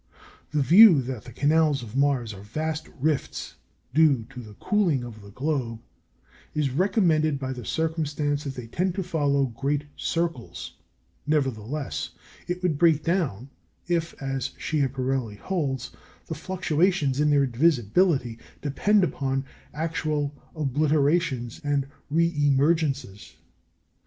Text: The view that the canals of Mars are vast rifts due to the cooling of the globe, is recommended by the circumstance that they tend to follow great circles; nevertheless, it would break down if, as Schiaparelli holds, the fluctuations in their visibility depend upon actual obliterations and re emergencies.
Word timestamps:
The 0.49 0.63
view 0.63 0.99
that 1.03 1.25
the 1.25 1.31
canals 1.31 1.83
of 1.83 1.95
Mars 1.95 2.33
are 2.33 2.41
vast 2.41 2.89
rifts 2.99 3.57
due 3.93 4.25
to 4.31 4.39
the 4.41 4.55
cooling 4.55 5.03
of 5.03 5.21
the 5.21 5.29
globe, 5.29 5.77
is 6.55 6.71
recommended 6.71 7.37
by 7.37 7.53
the 7.53 7.63
circumstance 7.65 8.43
that 8.43 8.55
they 8.55 8.65
tend 8.65 8.95
to 8.95 9.03
follow 9.03 9.45
great 9.45 9.83
circles; 9.95 10.73
nevertheless, 11.27 12.09
it 12.47 12.63
would 12.63 12.79
break 12.79 13.03
down 13.03 13.51
if, 13.87 14.15
as 14.19 14.53
Schiaparelli 14.57 15.35
holds, 15.35 15.91
the 16.25 16.33
fluctuations 16.33 17.19
in 17.19 17.29
their 17.29 17.45
visibility 17.45 18.39
depend 18.59 19.03
upon 19.03 19.45
actual 19.71 20.33
obliterations 20.55 21.61
and 21.63 21.85
re 22.09 22.33
emergencies. 22.35 23.35